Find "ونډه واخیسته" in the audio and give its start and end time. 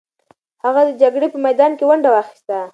1.87-2.57